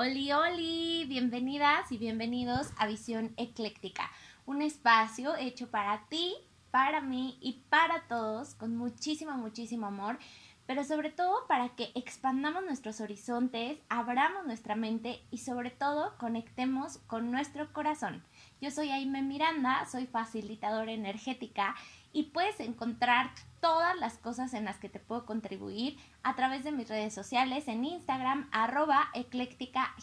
[0.00, 4.08] Oli, oli, bienvenidas y bienvenidos a Visión Ecléctica,
[4.46, 6.36] un espacio hecho para ti,
[6.70, 10.20] para mí y para todos con muchísimo, muchísimo amor,
[10.66, 16.98] pero sobre todo para que expandamos nuestros horizontes, abramos nuestra mente y sobre todo conectemos
[17.08, 18.22] con nuestro corazón.
[18.60, 21.74] Yo soy Aime Miranda, soy facilitadora energética
[22.12, 23.30] y puedes encontrar
[23.60, 27.68] todas las cosas en las que te puedo contribuir a través de mis redes sociales
[27.68, 29.94] en Instagram arroba ecléctica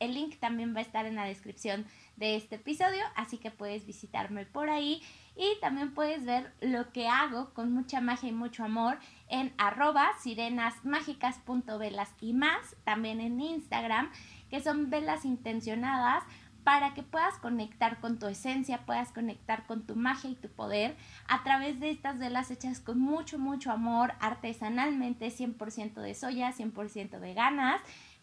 [0.00, 3.86] El link también va a estar en la descripción de este episodio, así que puedes
[3.86, 5.02] visitarme por ahí
[5.36, 10.10] y también puedes ver lo que hago con mucha magia y mucho amor en arroba
[10.20, 14.12] sirenasmágicas.velas y más, también en Instagram,
[14.48, 16.22] que son velas intencionadas
[16.64, 20.96] para que puedas conectar con tu esencia, puedas conectar con tu magia y tu poder
[21.28, 27.20] a través de estas velas hechas con mucho, mucho amor, artesanalmente, 100% de soya, 100%
[27.20, 27.82] veganas,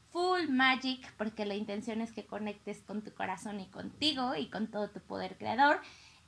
[0.09, 4.67] full magic, porque la intención es que conectes con tu corazón y contigo y con
[4.67, 5.79] todo tu poder creador.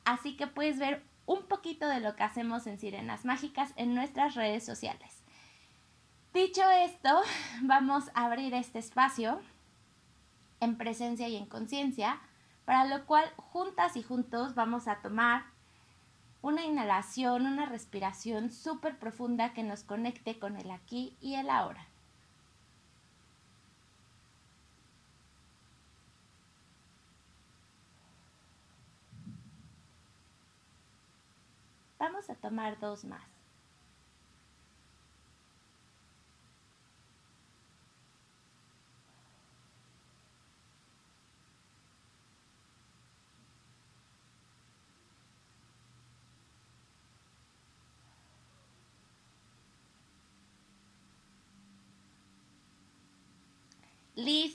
[0.05, 4.35] Así que puedes ver un poquito de lo que hacemos en Sirenas Mágicas en nuestras
[4.35, 5.23] redes sociales.
[6.33, 7.21] Dicho esto,
[7.61, 9.39] vamos a abrir este espacio
[10.63, 12.21] en presencia y en conciencia,
[12.65, 15.45] para lo cual juntas y juntos vamos a tomar
[16.41, 21.87] una inhalación, una respiración súper profunda que nos conecte con el aquí y el ahora.
[31.97, 33.32] Vamos a tomar dos más.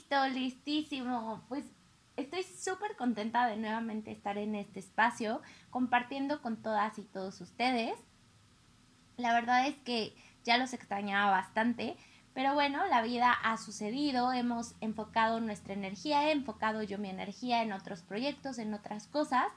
[0.09, 1.43] Listísimo.
[1.49, 1.65] Pues
[2.17, 7.93] estoy súper contenta de nuevamente estar en este espacio compartiendo con todas y todos ustedes.
[9.17, 11.95] La verdad es que ya los extrañaba bastante,
[12.33, 17.61] pero bueno, la vida ha sucedido, hemos enfocado nuestra energía, he enfocado yo mi energía
[17.61, 19.51] en otros proyectos, en otras cosas,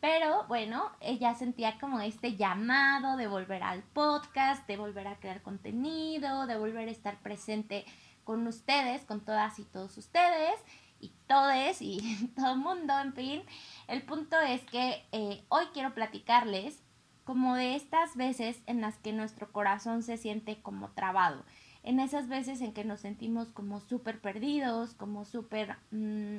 [0.00, 5.42] pero bueno, ella sentía como este llamado de volver al podcast, de volver a crear
[5.42, 7.84] contenido, de volver a estar presente
[8.24, 10.54] con ustedes, con todas y todos ustedes
[11.00, 13.42] y todes y todo el mundo, en fin.
[13.88, 16.82] El punto es que eh, hoy quiero platicarles
[17.24, 21.44] como de estas veces en las que nuestro corazón se siente como trabado,
[21.82, 25.76] en esas veces en que nos sentimos como súper perdidos, como súper...
[25.90, 26.38] Mmm,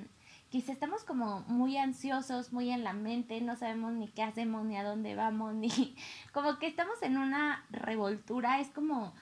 [0.50, 4.78] quizá estamos como muy ansiosos, muy en la mente, no sabemos ni qué hacemos, ni
[4.78, 5.96] a dónde vamos, ni
[6.32, 9.14] como que estamos en una revoltura, es como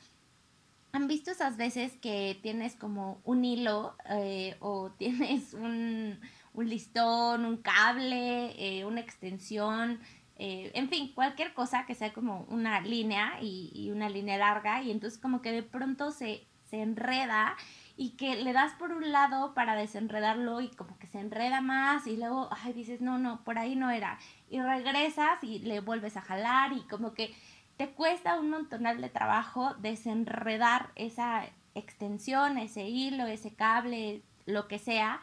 [0.93, 6.19] ¿Han visto esas veces que tienes como un hilo eh, o tienes un,
[6.55, 9.99] listón, un cable, eh, una extensión,
[10.43, 14.89] eh, en fin, cualquier cosa que sea como una línea y, una línea larga y
[14.89, 17.55] entonces como que de pronto se, se enreda
[17.95, 22.07] y que le das por un lado para desenredarlo y como que se enreda más
[22.07, 24.17] y luego, ay, dices, no, no, por ahí no era.
[24.49, 27.35] Y regresas y le vuelves a jalar y como que
[27.81, 34.77] te cuesta un montonal de trabajo desenredar esa extensión, ese hilo, ese cable, lo que
[34.77, 35.19] sea.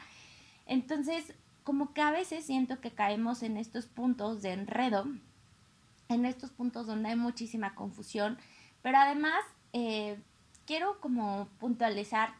[0.66, 5.06] Entonces, como que a veces siento que caemos en estos puntos de enredo,
[6.08, 8.38] en estos puntos donde hay muchísima confusión,
[8.82, 9.38] pero además
[9.72, 10.19] eh,
[10.66, 12.34] quiero como puntualizar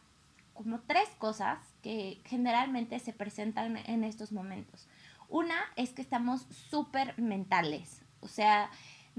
[0.53, 4.85] como tres cosas que generalmente se presentan en estos momentos.
[5.29, 8.69] Una es que estamos súper mentales, o sea,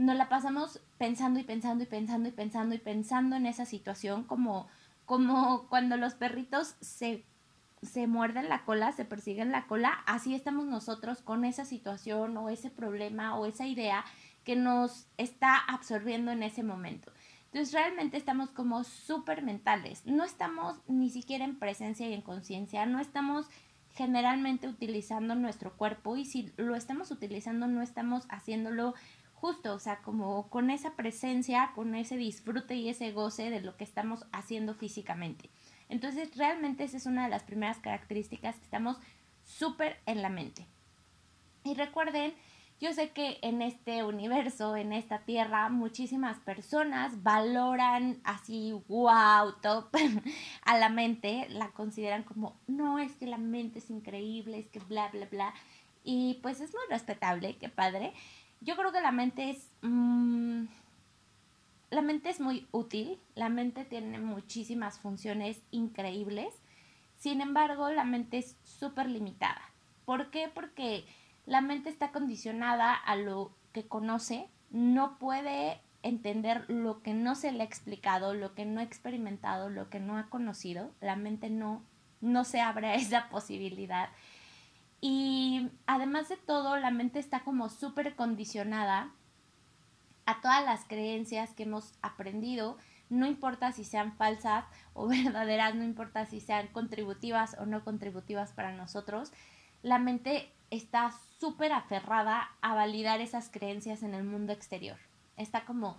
[0.01, 4.25] nos la pasamos pensando y pensando y pensando y pensando y pensando en esa situación
[4.25, 4.67] como,
[5.05, 7.23] como cuando los perritos se,
[7.83, 12.49] se muerden la cola, se persiguen la cola, así estamos nosotros con esa situación o
[12.49, 14.07] ese problema o esa idea
[14.43, 17.13] que nos está absorbiendo en ese momento.
[17.53, 22.87] Entonces realmente estamos como súper mentales, no estamos ni siquiera en presencia y en conciencia,
[22.87, 23.51] no estamos
[23.93, 28.95] generalmente utilizando nuestro cuerpo y si lo estamos utilizando no estamos haciéndolo
[29.41, 33.77] justo, o sea, como con esa presencia, con ese disfrute y ese goce de lo
[33.77, 35.49] que estamos haciendo físicamente.
[35.89, 38.99] Entonces, realmente esa es una de las primeras características que estamos
[39.43, 40.67] súper en la mente.
[41.65, 42.35] Y recuerden,
[42.81, 49.89] yo sé que en este universo, en esta tierra, muchísimas personas valoran así, wow, top
[50.63, 54.81] a la mente, la consideran como, no, es que la mente es increíble, es que
[54.81, 55.55] bla, bla, bla.
[56.05, 58.13] Y pues es muy respetable, qué padre.
[58.61, 59.71] Yo creo que la mente es...
[59.83, 60.67] Mm,
[61.91, 66.55] la mente es muy útil, la mente tiene muchísimas funciones increíbles.
[67.17, 69.61] Sin embargo, la mente es súper limitada.
[70.05, 70.49] ¿Por qué?
[70.49, 71.05] Porque
[71.47, 77.53] la mente está condicionada a lo que conoce, no puede entender lo que no se
[77.53, 80.93] le ha explicado, lo que no ha experimentado, lo que no ha conocido.
[81.01, 81.83] La mente no,
[82.21, 84.11] no se abre a esa posibilidad.
[85.01, 89.11] Y además de todo, la mente está como súper condicionada
[90.27, 92.77] a todas las creencias que hemos aprendido,
[93.09, 94.65] no importa si sean falsas
[94.95, 99.33] o verdaderas, no importa si sean contributivas o no contributivas para nosotros,
[99.83, 104.99] la mente está súper aferrada a validar esas creencias en el mundo exterior.
[105.37, 105.97] Está como,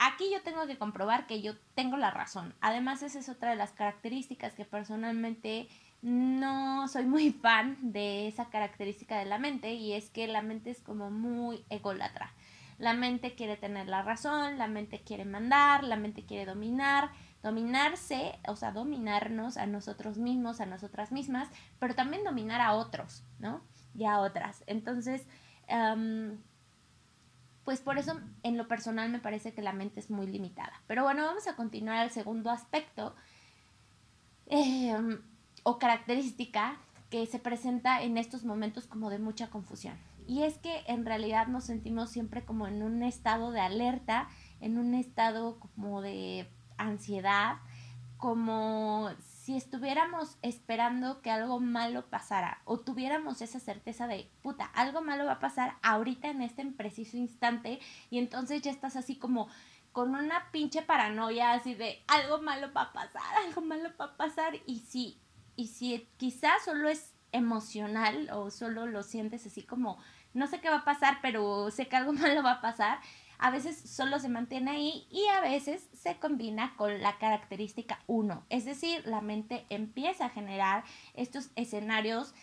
[0.00, 2.54] aquí yo tengo que comprobar que yo tengo la razón.
[2.60, 5.68] Además, esa es otra de las características que personalmente
[6.02, 10.70] no soy muy fan de esa característica de la mente y es que la mente
[10.70, 12.32] es como muy ególatra.
[12.78, 17.10] La mente quiere tener la razón, la mente quiere mandar, la mente quiere dominar,
[17.42, 21.48] dominarse, o sea, dominarnos a nosotros mismos, a nosotras mismas,
[21.78, 23.62] pero también dominar a otros, ¿no?
[23.94, 24.64] Y a otras.
[24.66, 25.26] Entonces,
[27.70, 30.72] pues por eso en lo personal me parece que la mente es muy limitada.
[30.88, 33.14] Pero bueno, vamos a continuar al segundo aspecto
[34.46, 35.20] em,
[35.62, 36.78] o característica
[37.10, 39.96] que se presenta en estos momentos como de mucha confusión.
[40.26, 44.28] Y es que en realidad nos sentimos siempre como en un estado de alerta,
[44.60, 47.58] en un estado como de ansiedad,
[48.16, 49.10] como
[49.40, 55.24] si estuviéramos esperando que algo malo pasara o tuviéramos esa certeza de, puta, algo malo
[55.24, 59.48] va a pasar ahorita en este preciso instante y entonces ya estás así como
[59.92, 64.16] con una pinche paranoia así de algo malo va a pasar, algo malo va a
[64.18, 65.18] pasar y si,
[65.56, 69.98] y si quizás solo es emocional o solo lo sientes así como
[70.34, 73.00] no sé qué va a pasar, pero sé que algo malo va a pasar,
[73.40, 78.44] a veces solo se mantiene ahí y a veces se combina con la característica 1.
[78.50, 80.84] Es decir, la mente empieza a generar
[81.14, 82.34] estos escenarios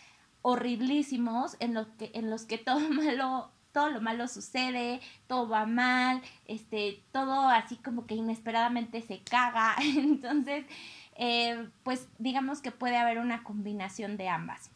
[0.42, 5.66] horriblísimos en los que, en los que todo malo todo lo malo sucede, todo va
[5.66, 9.76] mal, este, todo así como que inesperadamente se caga.
[9.80, 10.64] Entonces,
[11.14, 14.70] eh, pues digamos que puede haber una combinación de ambas.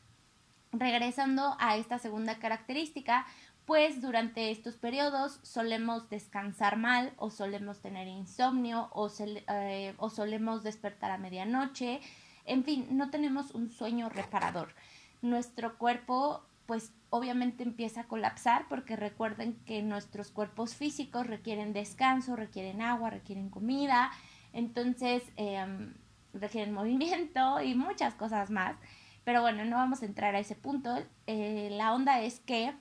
[0.72, 3.26] Regresando a esta segunda característica,
[3.66, 10.62] pues durante estos periodos solemos descansar mal o solemos tener insomnio o, eh, o solemos
[10.62, 12.00] despertar a medianoche.
[12.44, 14.74] En fin, no tenemos un sueño reparador.
[15.20, 22.36] Nuestro cuerpo pues obviamente empieza a colapsar porque recuerden que nuestros cuerpos físicos requieren descanso,
[22.36, 24.10] requieren agua, requieren comida,
[24.52, 25.94] entonces em,
[26.32, 28.76] requieren movimiento y muchas cosas más.
[29.24, 30.98] Pero bueno, no vamos a entrar a ese punto.
[31.26, 32.74] Eh, la onda es que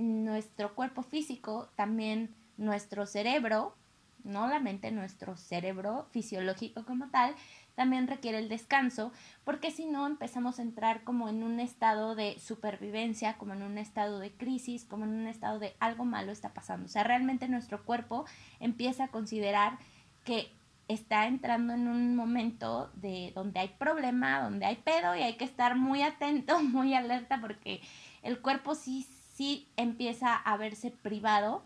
[0.00, 3.76] nuestro cuerpo físico, también nuestro cerebro,
[4.24, 7.34] no la mente, nuestro cerebro fisiológico como tal,
[7.74, 9.12] también requiere el descanso,
[9.44, 13.78] porque si no empezamos a entrar como en un estado de supervivencia, como en un
[13.78, 16.86] estado de crisis, como en un estado de algo malo está pasando.
[16.86, 18.26] O sea, realmente nuestro cuerpo
[18.58, 19.78] empieza a considerar
[20.24, 20.52] que
[20.88, 25.44] está entrando en un momento de donde hay problema, donde hay pedo y hay que
[25.44, 27.80] estar muy atento, muy alerta porque
[28.22, 29.06] el cuerpo sí,
[29.40, 31.64] sí empieza a verse privado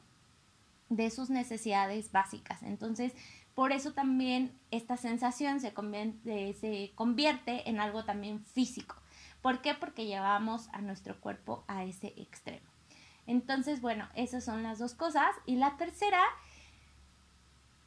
[0.91, 2.63] de sus necesidades básicas.
[2.63, 3.13] Entonces,
[3.57, 8.95] por eso también esta sensación se convierte, se convierte en algo también físico.
[9.43, 9.75] ¿Por qué?
[9.75, 12.65] Porque llevamos a nuestro cuerpo a ese extremo.
[13.27, 15.35] Entonces, bueno, esas son las dos cosas.
[15.45, 16.23] Y la tercera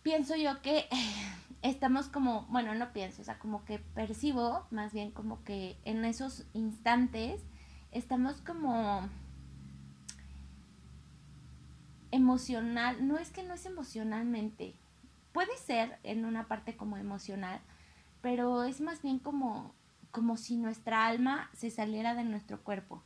[0.04, 0.90] pienso yo que
[1.62, 6.04] estamos como, bueno, no pienso, o sea, como que percibo, más bien como que en
[6.04, 7.42] esos instantes
[7.94, 9.08] estamos como
[12.12, 14.76] emocional, no es que no es emocionalmente,
[15.32, 17.62] puede ser en una parte como emocional,
[18.22, 19.74] pero es más bien como,
[20.12, 23.04] como si nuestra alma se saliera de nuestro cuerpo.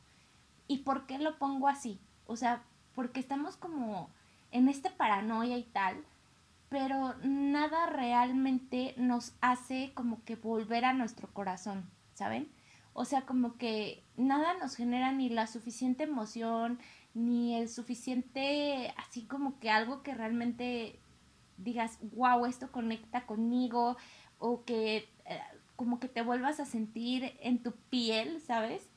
[0.68, 2.00] ¿Y por qué lo pongo así?
[2.28, 2.64] O sea,
[2.96, 4.10] porque estamos como
[4.52, 6.06] en esta paranoia y tal,
[6.70, 12.50] pero nada realmente nos hace como que volver a nuestro corazón, ¿saben?
[12.94, 16.80] O sea, como que nada nos genera ni la suficiente emoción,
[17.14, 21.00] ni el suficiente, así como que algo que realmente
[21.58, 23.98] digas, wow, esto conecta conmigo,
[24.40, 25.42] o que eh,
[25.76, 28.88] como que te vuelvas a sentir en tu piel, ¿sabes?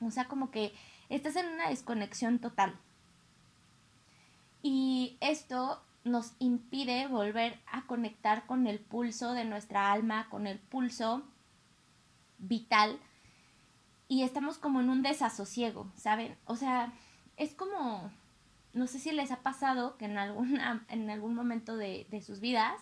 [0.00, 0.72] O sea, como que
[1.08, 2.78] estás en una desconexión total.
[4.62, 10.58] Y esto nos impide volver a conectar con el pulso de nuestra alma, con el
[10.58, 11.22] pulso
[12.38, 13.00] vital
[14.08, 16.36] y estamos como en un desasosiego, ¿saben?
[16.44, 16.92] O sea,
[17.36, 18.10] es como,
[18.72, 22.40] no sé si les ha pasado que en, alguna, en algún momento de, de sus
[22.40, 22.80] vidas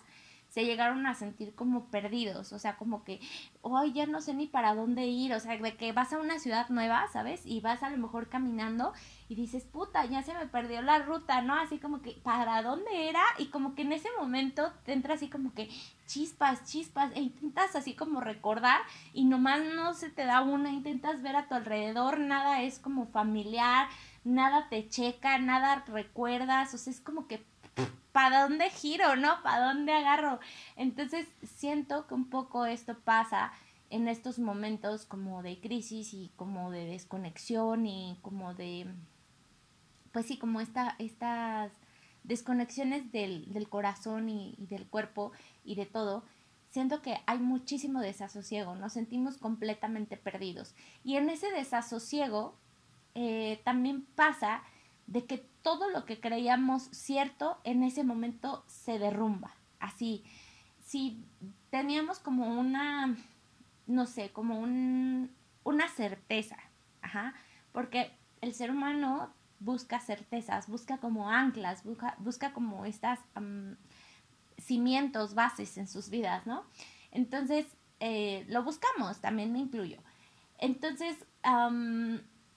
[0.55, 3.19] se llegaron a sentir como perdidos, o sea, como que,
[3.61, 6.39] hoy ya no sé ni para dónde ir, o sea, de que vas a una
[6.39, 7.41] ciudad nueva, ¿sabes?
[7.45, 8.93] Y vas a lo mejor caminando
[9.27, 11.55] y dices, puta, ya se me perdió la ruta, ¿no?
[11.55, 13.21] Así como que, ¿para dónde era?
[13.37, 15.69] Y como que en ese momento te entra así como que
[16.07, 18.79] chispas, chispas, e intentas así como recordar
[19.11, 23.07] y nomás no se te da una, intentas ver a tu alrededor, nada es como
[23.07, 23.89] familiar,
[24.25, 27.45] nada te checa, nada recuerdas, o sea, es como que
[28.11, 29.41] ¿para dónde giro, no?
[29.43, 30.39] ¿Para dónde agarro?
[30.75, 33.51] Entonces siento que un poco esto pasa
[33.89, 38.87] en estos momentos como de crisis y como de desconexión y como de,
[40.11, 41.71] pues sí, como esta, estas
[42.23, 45.31] desconexiones del, del corazón y, y del cuerpo
[45.63, 46.23] y de todo,
[46.69, 50.73] siento que hay muchísimo desasosiego, nos sentimos completamente perdidos.
[51.03, 52.55] Y en ese desasosiego
[53.15, 54.61] eh, también pasa
[55.07, 59.55] de que todo lo que creíamos cierto en ese momento se derrumba.
[59.79, 60.23] Así,
[60.83, 61.25] si
[61.69, 63.17] teníamos como una,
[63.87, 65.31] no sé, como un,
[65.63, 66.57] una certeza,
[67.01, 67.33] ajá,
[67.71, 73.19] porque el ser humano busca certezas, busca como anclas, busca, busca como estas
[74.57, 76.63] cimientos, bases en sus vidas, ¿no?
[77.11, 77.65] Entonces,
[77.99, 79.97] eh, lo buscamos, también me incluyo.
[80.57, 81.25] Entonces,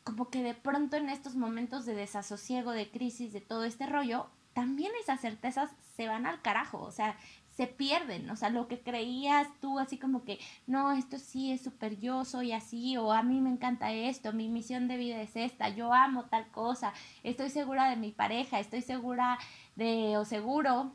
[0.08, 4.30] como que de pronto en estos momentos de desasosiego, de crisis, de todo este rollo,
[4.54, 7.14] también esas certezas se van al carajo, o sea,
[7.54, 11.60] se pierden, o sea, lo que creías tú así como que, no, esto sí es
[11.60, 15.36] súper yo soy así, o a mí me encanta esto, mi misión de vida es
[15.36, 19.38] esta, yo amo tal cosa, estoy segura de mi pareja, estoy segura
[19.76, 20.94] de, o seguro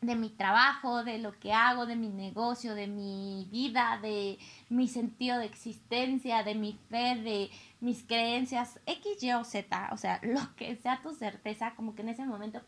[0.00, 4.38] de mi trabajo, de lo que hago, de mi negocio, de mi vida, de
[4.68, 7.50] mi sentido de existencia, de mi fe, de
[7.80, 12.02] mis creencias, X, Y o Z, o sea, lo que sea tu certeza, como que
[12.02, 12.60] en ese momento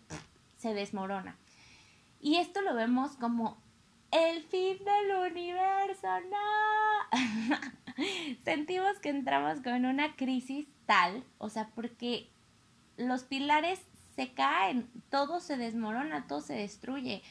[0.57, 1.37] se desmorona.
[2.21, 3.59] Y esto lo vemos como
[4.11, 7.59] el fin del universo, no.
[8.45, 12.29] Sentimos que entramos con una crisis tal, o sea, porque
[12.97, 13.81] los pilares
[14.19, 17.23] se caen, todo se desmorona, todo se destruye.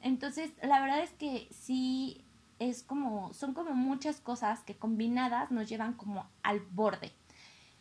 [0.00, 2.24] Entonces, la verdad es que sí
[2.58, 7.12] es como, son como muchas cosas que combinadas nos llevan como al borde.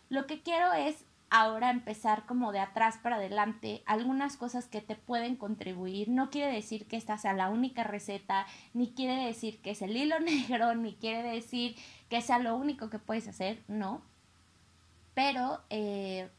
[0.10, 4.98] Lo que quiero es ahora empezar como de atrás para adelante, algunas cosas que te
[4.98, 6.10] pueden contribuir.
[6.10, 9.96] No quiere decir que esta sea la única receta, ni quiere decir que es el
[9.96, 11.78] hilo negro, ni quiere decir
[12.10, 14.02] que sea lo único que puedes hacer, no.
[15.14, 16.30] Pero eh,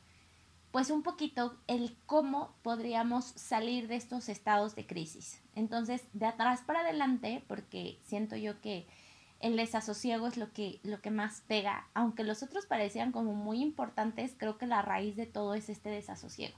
[0.73, 5.41] pues un poquito el cómo podríamos salir de estos estados de crisis.
[5.55, 8.87] Entonces, de atrás para adelante, porque siento yo que
[9.41, 13.61] el desasosiego es lo que, lo que más pega, aunque los otros parecían como muy
[13.61, 16.57] importantes, creo que la raíz de todo es este desasosiego.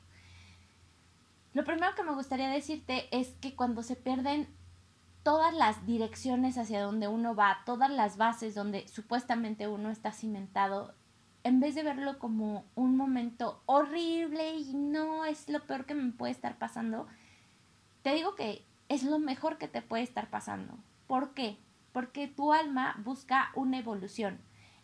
[1.52, 4.48] Lo primero que me gustaría decirte es que cuando se pierden
[5.24, 10.94] todas las direcciones hacia donde uno va, todas las bases donde supuestamente uno está cimentado,
[11.44, 16.10] en vez de verlo como un momento horrible y no es lo peor que me
[16.10, 17.06] puede estar pasando,
[18.02, 20.74] te digo que es lo mejor que te puede estar pasando.
[21.06, 21.58] ¿Por qué?
[21.92, 24.38] Porque tu alma busca una evolución.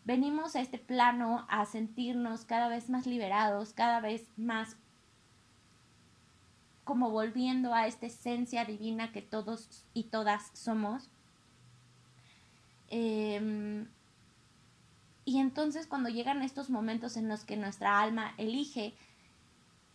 [0.04, 4.76] Venimos a este plano a sentirnos cada vez más liberados, cada vez más
[6.84, 11.08] como volviendo a esta esencia divina que todos y todas somos.
[12.88, 13.86] Eh,
[15.30, 18.96] y entonces cuando llegan estos momentos en los que nuestra alma elige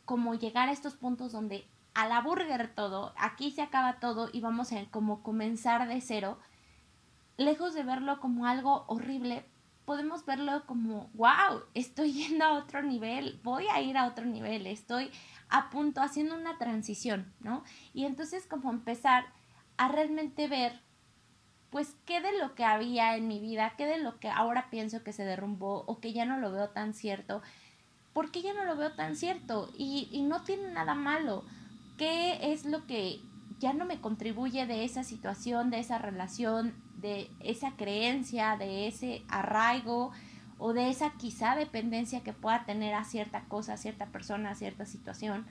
[0.06, 4.40] como llegar a estos puntos donde a la burger todo, aquí se acaba todo y
[4.40, 6.40] vamos a como comenzar de cero,
[7.36, 9.46] lejos de verlo como algo horrible,
[9.84, 14.66] podemos verlo como, wow, estoy yendo a otro nivel, voy a ir a otro nivel,
[14.68, 15.12] estoy
[15.50, 17.66] a punto haciendo una transición, ¿no?
[17.94, 19.26] Y entonces como empezar
[19.76, 20.85] a realmente ver
[21.76, 25.04] pues qué de lo que había en mi vida, qué de lo que ahora pienso
[25.04, 27.42] que se derrumbó o que ya no lo veo tan cierto,
[28.14, 29.70] ¿por qué ya no lo veo tan cierto?
[29.78, 31.44] Y, y no tiene nada malo.
[31.98, 33.20] ¿Qué es lo que
[33.60, 39.24] ya no me contribuye de esa situación, de esa relación, de esa creencia, de ese
[39.28, 40.14] arraigo
[40.58, 44.56] o de esa quizá dependencia que pueda tener a cierta cosa, a cierta persona, a
[44.56, 45.46] cierta situación?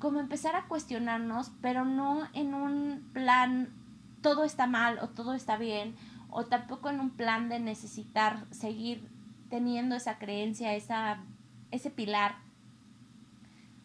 [0.00, 3.83] Como empezar a cuestionarnos, pero no en un plan
[4.24, 5.96] todo está mal o todo está bien,
[6.30, 9.06] o tampoco en un plan de necesitar seguir
[9.50, 11.22] teniendo esa creencia, esa,
[11.70, 12.38] ese pilar,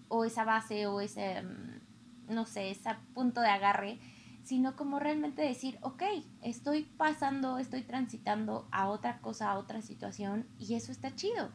[0.07, 3.99] o esa base, o ese, mm, no sé, ese punto de agarre,
[4.41, 6.03] sino como realmente decir, ok,
[6.41, 11.51] estoy pasando, estoy transitando a otra cosa, a otra situación, y eso está chido.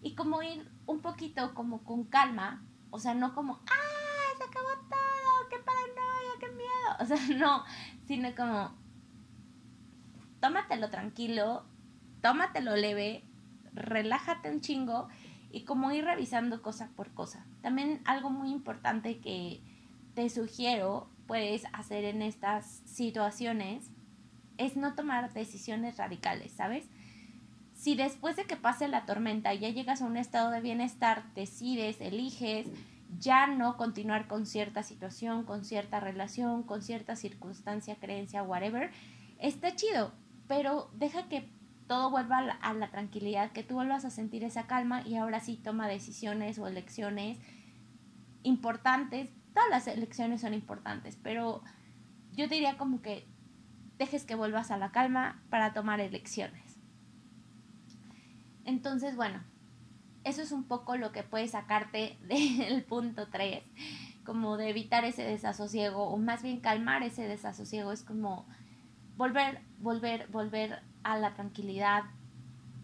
[0.00, 4.68] Y como ir un poquito como con calma, o sea, no como, ah, se acabó
[4.88, 6.72] todo, qué paranoia, qué miedo.
[7.00, 7.64] o sea, no,
[8.06, 8.72] sino como,
[10.40, 11.64] tómatelo tranquilo,
[12.20, 13.24] tómatelo leve,
[13.74, 15.08] relájate un chingo
[15.50, 17.44] y como ir revisando cosa por cosa.
[17.62, 19.60] También algo muy importante que
[20.14, 23.90] te sugiero puedes hacer en estas situaciones
[24.58, 26.84] es no tomar decisiones radicales, ¿sabes?
[27.74, 32.00] Si después de que pase la tormenta ya llegas a un estado de bienestar, decides,
[32.00, 32.66] eliges
[33.18, 38.90] ya no continuar con cierta situación, con cierta relación, con cierta circunstancia, creencia, whatever,
[39.38, 40.12] está chido,
[40.48, 41.48] pero deja que
[41.86, 45.56] todo vuelva a la, tranquilidad, que tú vuelvas a sentir esa calma y ahora sí
[45.56, 47.38] toma decisiones o elecciones
[48.42, 49.28] importantes.
[49.52, 51.62] Todas las elecciones son importantes, pero
[52.32, 53.26] yo diría como que
[53.98, 56.78] dejes que vuelvas a la calma para tomar elecciones.
[58.64, 59.42] Entonces, bueno,
[60.24, 63.62] eso es un poco lo que puede sacarte del punto 3,
[64.24, 68.46] como de evitar ese desasosiego o más bien calmar ese desasosiego, es como
[69.16, 72.04] volver, volver, volver a la tranquilidad,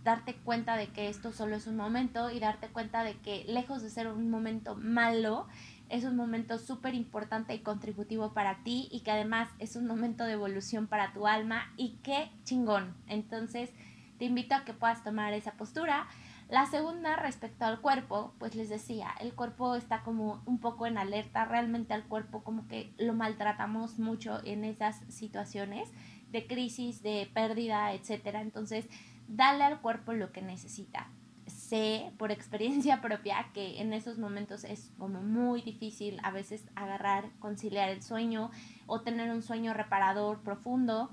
[0.05, 3.83] darte cuenta de que esto solo es un momento y darte cuenta de que lejos
[3.83, 5.47] de ser un momento malo,
[5.89, 10.25] es un momento súper importante y contributivo para ti y que además es un momento
[10.25, 12.95] de evolución para tu alma y qué chingón.
[13.07, 13.71] Entonces
[14.19, 16.07] te invito a que puedas tomar esa postura.
[16.49, 20.97] La segunda respecto al cuerpo, pues les decía, el cuerpo está como un poco en
[20.97, 25.91] alerta, realmente al cuerpo como que lo maltratamos mucho en esas situaciones
[26.31, 28.41] de crisis, de pérdida, etcétera.
[28.41, 28.87] Entonces,
[29.29, 31.11] dale al cuerpo lo que necesita.
[31.47, 37.31] Sé por experiencia propia que en esos momentos es como muy difícil a veces agarrar,
[37.41, 38.51] conciliar el sueño
[38.87, 41.11] o tener un sueño reparador profundo.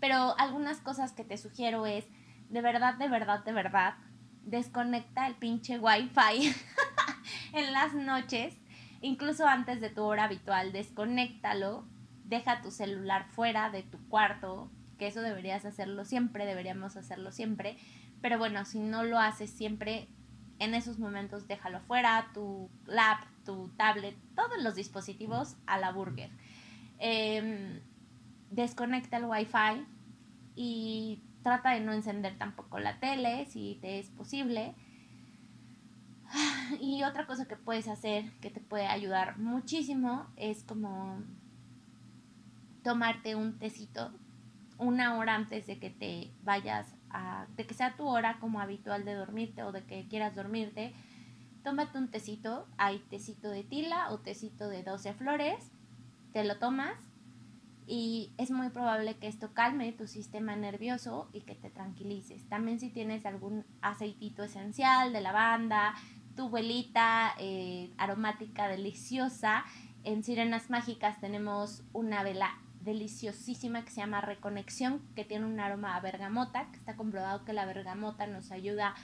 [0.00, 2.06] Pero algunas cosas que te sugiero es,
[2.48, 3.94] de verdad, de verdad, de verdad,
[4.44, 6.54] desconecta el pinche wifi
[7.52, 8.56] en las noches,
[9.00, 11.84] incluso antes de tu hora habitual, desconéctalo
[12.24, 17.76] deja tu celular fuera de tu cuarto, que eso deberías hacerlo siempre, deberíamos hacerlo siempre,
[18.20, 20.08] pero bueno, si no lo haces siempre,
[20.58, 26.30] en esos momentos déjalo fuera, tu lap, tu tablet, todos los dispositivos a la burger.
[26.98, 27.80] Em,
[28.50, 29.84] desconecta el wifi
[30.54, 34.74] y trata de no encender tampoco la tele si te es posible.
[36.80, 41.22] Y otra cosa que puedes hacer que te puede ayudar muchísimo es como
[42.82, 44.10] tomarte un tecito
[44.78, 49.04] una hora antes de que te vayas a, de que sea tu hora como habitual
[49.04, 50.92] de dormirte o de que quieras dormirte,
[51.62, 55.70] tómate un tecito, hay tecito de tila o tecito de 12 flores,
[56.32, 56.96] te lo tomas
[57.86, 62.48] y es muy probable que esto calme tu sistema nervioso y que te tranquilices.
[62.48, 65.94] También si tienes algún aceitito esencial de lavanda,
[66.34, 69.64] tu velita eh, aromática deliciosa,
[70.04, 75.96] en Sirenas Mágicas tenemos una vela deliciosísima que se llama Reconexión, que tiene un aroma
[75.96, 78.94] a bergamota, que está comprobado que la bergamota nos ayuda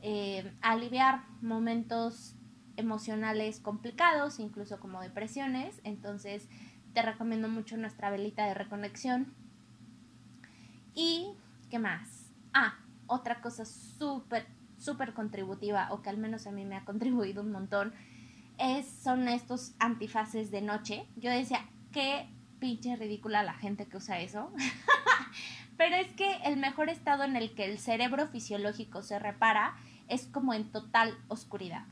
[0.00, 2.34] eh, a aliviar momentos
[2.76, 5.80] emocionales complicados, incluso como depresiones.
[5.84, 6.48] Entonces,
[6.94, 9.32] te recomiendo mucho nuestra velita de reconexión.
[10.94, 11.28] Y,
[11.70, 12.30] ¿qué más?
[12.52, 14.46] Ah, otra cosa súper,
[14.78, 17.92] súper contributiva, o que al menos a mí me ha contribuido un montón,
[18.58, 21.06] es, son estos antifaces de noche.
[21.16, 24.52] Yo decía, que pinche ridícula la gente que usa eso.
[25.76, 29.76] Pero es que el mejor estado en el que el cerebro fisiológico se repara
[30.08, 31.84] es como en total oscuridad.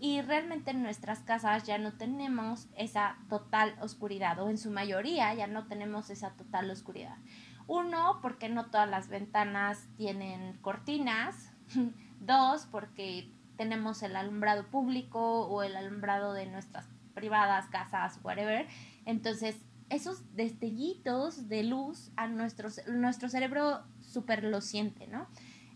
[0.00, 5.32] Y realmente en nuestras casas ya no tenemos esa total oscuridad, o en su mayoría
[5.34, 7.18] ya no tenemos esa total oscuridad.
[7.66, 11.52] Uno, porque no todas las ventanas tienen cortinas.
[12.20, 18.66] Dos, porque tenemos el alumbrado público o el alumbrado de nuestras privadas, casas, whatever.
[19.04, 19.56] Entonces
[19.90, 25.26] esos destellitos de luz a nuestro, nuestro cerebro súper lo siente, ¿no?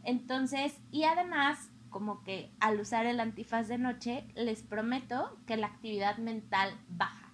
[0.05, 5.69] Entonces, y además, como que al usar el antifaz de noche, les prometo que la
[5.69, 7.31] actividad mental baja.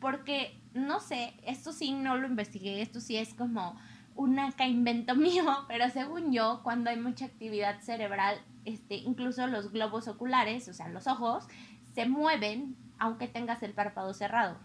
[0.00, 3.74] Porque, no sé, esto sí no lo investigué, esto sí es como
[4.14, 9.72] una acá invento mío, pero según yo, cuando hay mucha actividad cerebral, este, incluso los
[9.72, 11.46] globos oculares, o sea, los ojos,
[11.94, 14.58] se mueven aunque tengas el párpado cerrado.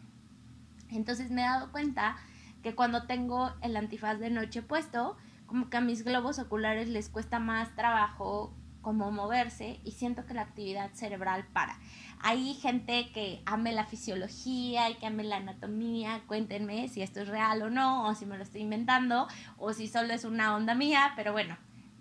[0.90, 2.18] Entonces me he dado cuenta
[2.64, 7.08] que cuando tengo el antifaz de noche puesto, como que a mis globos oculares les
[7.08, 8.54] cuesta más trabajo
[8.88, 11.78] como moverse y siento que la actividad cerebral para.
[12.22, 17.28] Hay gente que ame la fisiología y que ame la anatomía, cuéntenme si esto es
[17.28, 20.74] real o no, o si me lo estoy inventando, o si solo es una onda
[20.74, 21.58] mía, pero bueno,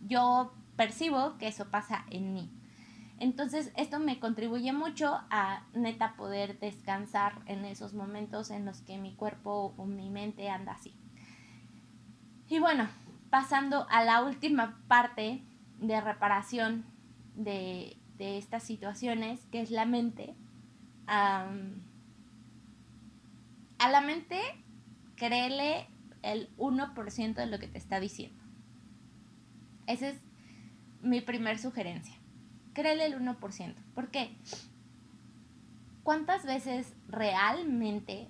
[0.07, 2.53] yo percibo que eso pasa en mí.
[3.19, 8.97] Entonces esto me contribuye mucho a neta poder descansar en esos momentos en los que
[8.97, 10.95] mi cuerpo o mi mente anda así.
[12.49, 12.87] Y bueno,
[13.29, 15.43] pasando a la última parte
[15.81, 16.85] de reparación
[17.35, 20.35] de, estas situaciones, que es la mente.
[21.07, 21.51] a
[23.79, 24.41] la mente,
[25.17, 25.87] créele
[26.23, 28.43] el 1% de lo que te está diciendo.
[29.87, 30.21] Esa es
[31.03, 32.15] mi primer sugerencia.
[32.73, 33.75] Créele el 1%.
[33.95, 34.37] ¿Por qué?
[36.03, 38.29] ¿Cuántas veces realmente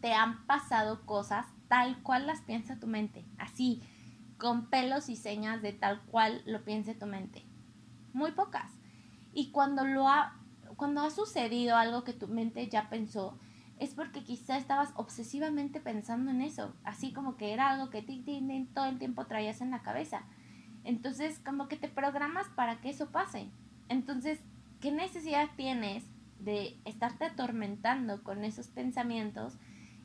[0.00, 3.24] te han pasado cosas tal cual las piensa tu mente?
[3.38, 3.82] Así,
[4.38, 7.44] con pelos y señas de tal cual lo piense tu mente.
[8.12, 8.70] Muy pocas.
[9.32, 10.40] Y cuando lo ha,
[10.76, 13.38] cuando ha sucedido algo que tu mente ya pensó,
[13.78, 18.02] es porque quizá estabas obsesivamente pensando en eso, así como que era algo que
[18.72, 20.22] todo el tiempo traías en la cabeza.
[20.84, 23.50] Entonces, como que te programas para que eso pase.
[23.88, 24.40] Entonces,
[24.80, 26.04] ¿qué necesidad tienes
[26.38, 29.58] de estarte atormentando con esos pensamientos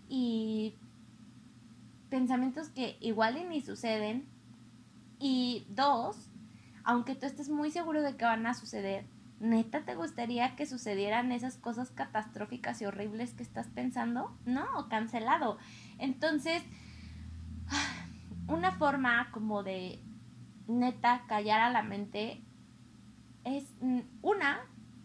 [0.10, 0.76] y
[2.12, 4.28] pensamientos que igual y ni suceden?
[5.18, 6.30] Y dos,
[6.84, 9.06] aunque tú estés muy seguro de que van a suceder,
[9.40, 14.38] ¿neta te gustaría que sucedieran esas cosas catastróficas y horribles que estás pensando?
[14.46, 15.58] No, cancelado.
[15.98, 16.62] Entonces,
[18.48, 20.00] una forma como de
[20.68, 22.42] neta callar a la mente
[23.46, 23.74] es
[24.22, 24.60] una,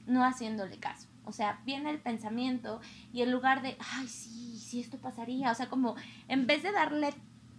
[0.06, 1.08] no haciéndole caso.
[1.26, 2.80] O sea, viene el pensamiento
[3.12, 5.50] y en lugar de, ay, sí, sí, esto pasaría.
[5.50, 5.96] O sea, como
[6.28, 7.12] en vez de darle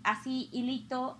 [0.03, 1.19] así hilito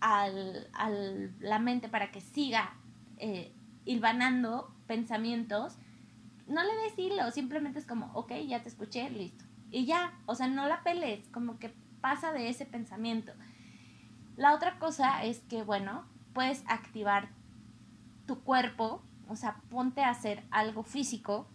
[0.00, 2.74] al, al la mente para que siga
[3.18, 3.54] eh,
[3.84, 5.76] hilvanando pensamientos,
[6.46, 9.44] no le des hilo, simplemente es como, ok, ya te escuché, listo.
[9.70, 13.32] Y ya, o sea, no la peles, como que pasa de ese pensamiento.
[14.36, 17.28] La otra cosa es que, bueno, puedes activar
[18.26, 21.48] tu cuerpo, o sea, ponte a hacer algo físico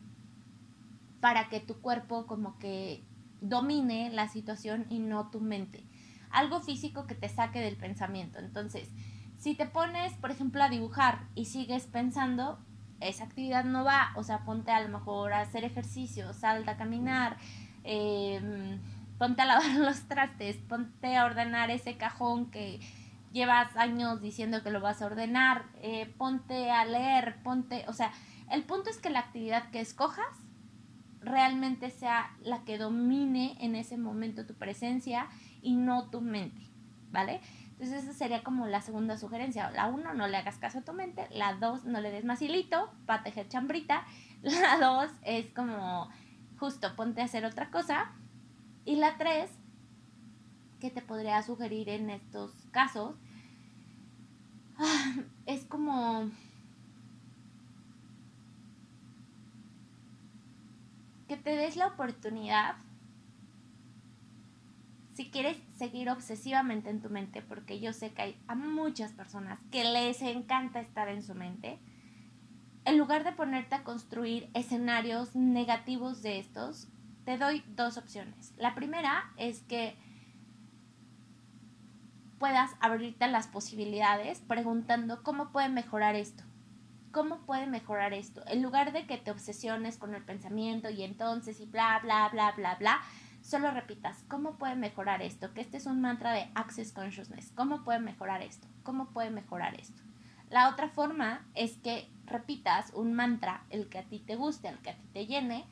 [1.20, 3.04] para que tu cuerpo como que
[3.42, 5.84] domine la situación y no tu mente.
[6.30, 8.40] Algo físico que te saque del pensamiento.
[8.40, 8.90] Entonces,
[9.38, 12.60] si te pones, por ejemplo, a dibujar y sigues pensando,
[13.00, 16.78] esa actividad no va, o sea, ponte a lo mejor a hacer ejercicio, salta a
[16.78, 17.38] caminar,
[17.84, 18.80] em,
[19.18, 22.80] ponte a lavar los trastes, ponte a ordenar ese cajón que
[23.32, 28.12] llevas años diciendo que lo vas a ordenar, eh, ponte a leer, ponte, o sea,
[28.52, 30.49] el punto es que la actividad que escojas
[31.22, 35.28] realmente sea la que domine en ese momento tu presencia
[35.62, 36.62] y no tu mente,
[37.12, 37.42] ¿vale?
[37.80, 39.72] Entonces esa sería como la segunda sugerencia.
[39.72, 41.28] La uno, no le hagas caso a tu mente.
[41.32, 42.42] La dos, no le des más
[43.06, 44.06] para tejer chambrita.
[44.42, 46.10] La dos es como
[46.60, 48.12] justo ponte a hacer otra cosa.
[48.86, 49.50] Y la tres,
[50.80, 53.16] que te podría sugerir en estos casos,
[55.46, 56.30] es como
[61.30, 62.76] que te des la oportunidad
[65.14, 69.60] si quieres seguir obsesivamente en tu mente, porque yo sé que hay a muchas personas
[69.70, 71.78] que les encanta estar en su mente,
[72.86, 76.88] en lugar de ponerte a construir escenarios negativos de estos,
[77.26, 78.54] te doy dos opciones.
[78.58, 79.96] La primera es que
[82.40, 86.44] puedas abrirte las posibilidades preguntando cómo puede mejorar esto.
[87.12, 88.44] ¿Cómo puede mejorar esto?
[88.48, 92.52] En lugar de que te obsesiones con el pensamiento y entonces y bla, bla, bla,
[92.52, 93.02] bla, bla,
[93.42, 95.54] solo repitas, ¿cómo puede mejorar esto?
[95.54, 97.52] Que este es un mantra de Access Consciousness.
[97.56, 98.68] ¿Cómo puede mejorar esto?
[98.84, 100.04] ¿Cómo puede mejorar esto?
[100.50, 104.80] La otra forma es que repitas un mantra, el que a ti te guste, el
[104.80, 105.66] que a ti te llene.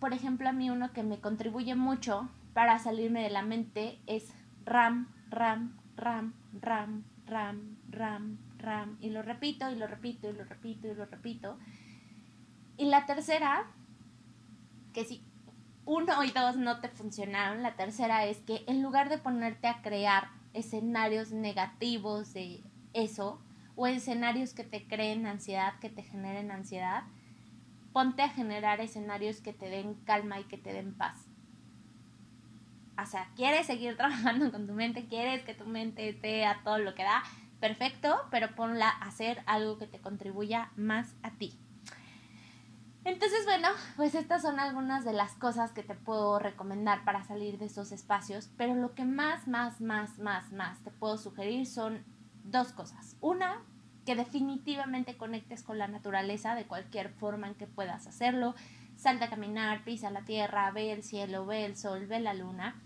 [0.00, 4.32] Por ejemplo, a mí uno que me contribuye mucho para salirme de la mente es
[4.64, 8.96] Ram, Ram, Ram, Ram, Ram, Ram, Ram.
[9.00, 11.58] Y lo repito y lo repito y lo repito y lo repito.
[12.76, 13.66] Y la tercera,
[14.92, 15.22] que sí
[15.86, 19.82] uno y dos no te funcionaron, la tercera es que en lugar de ponerte a
[19.82, 22.62] crear escenarios negativos de
[22.94, 23.40] eso,
[23.76, 27.02] o escenarios que te creen ansiedad, que te generen ansiedad,
[27.92, 31.26] ponte a generar escenarios que te den calma y que te den paz.
[33.00, 36.78] O sea, quieres seguir trabajando con tu mente, quieres que tu mente esté a todo
[36.78, 37.24] lo que da,
[37.64, 41.58] perfecto, pero ponla a hacer algo que te contribuya más a ti.
[43.04, 47.56] Entonces, bueno, pues estas son algunas de las cosas que te puedo recomendar para salir
[47.56, 52.04] de esos espacios, pero lo que más, más, más, más, más te puedo sugerir son
[52.44, 53.16] dos cosas.
[53.22, 53.62] Una,
[54.04, 58.54] que definitivamente conectes con la naturaleza de cualquier forma en que puedas hacerlo.
[58.94, 62.78] Salta a caminar, pisa la tierra, ve el cielo, ve el sol, ve la luna.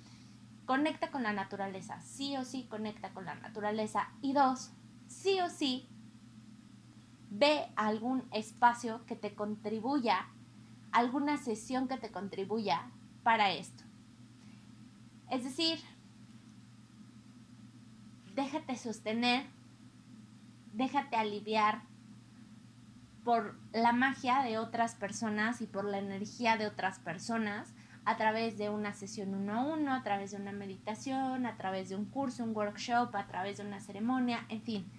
[0.68, 4.11] Conecta con la naturaleza, sí o sí conecta con la naturaleza.
[4.20, 4.70] Y dos,
[5.07, 5.88] sí o sí
[7.31, 10.26] ve algún espacio que te contribuya,
[10.92, 12.90] alguna sesión que te contribuya
[13.22, 13.83] para esto.
[15.31, 15.78] Es decir,
[18.35, 19.46] déjate sostener,
[20.74, 21.81] déjate aliviar
[23.24, 27.72] por la magia de otras personas y por la energía de otras personas
[28.09, 31.90] a través de una sesión uno a uno, a través de una meditación, a través
[31.90, 34.90] de un curso, un workshop, a través de una ceremonia, en fin.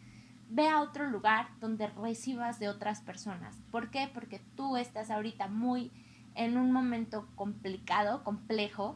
[0.51, 3.63] Ve a otro lugar donde recibas de otras personas.
[3.71, 4.11] ¿Por qué?
[4.13, 5.91] Porque tú estás ahorita muy
[6.35, 8.95] en un momento complicado, complejo.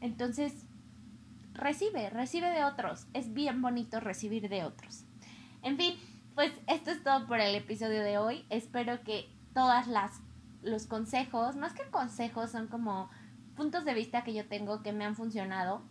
[0.00, 0.64] Entonces,
[1.52, 3.06] recibe, recibe de otros.
[3.12, 5.04] Es bien bonito recibir de otros.
[5.62, 5.96] En fin,
[6.34, 8.46] pues esto es todo por el episodio de hoy.
[8.48, 10.22] Espero que todas las
[10.62, 13.10] los consejos, más que consejos, son como
[13.62, 15.82] puntos de vista que yo tengo que me han funcionado,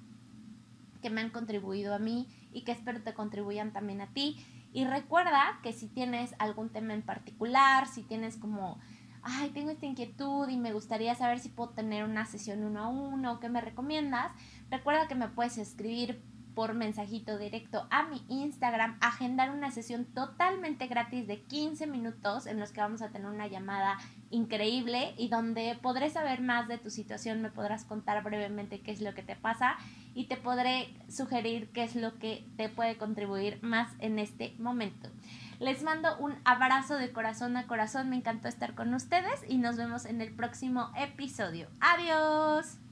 [1.01, 4.45] que me han contribuido a mí y que espero te contribuyan también a ti.
[4.73, 8.77] Y recuerda que si tienes algún tema en particular, si tienes como,
[9.23, 12.87] ay, tengo esta inquietud y me gustaría saber si puedo tener una sesión uno a
[12.89, 14.33] uno, ¿qué me recomiendas?
[14.69, 16.21] Recuerda que me puedes escribir
[16.55, 22.59] por mensajito directo a mi Instagram, agendar una sesión totalmente gratis de 15 minutos en
[22.59, 23.97] los que vamos a tener una llamada
[24.29, 29.01] increíble y donde podré saber más de tu situación, me podrás contar brevemente qué es
[29.01, 29.77] lo que te pasa
[30.13, 35.09] y te podré sugerir qué es lo que te puede contribuir más en este momento.
[35.59, 39.77] Les mando un abrazo de corazón a corazón, me encantó estar con ustedes y nos
[39.77, 41.67] vemos en el próximo episodio.
[41.79, 42.90] Adiós.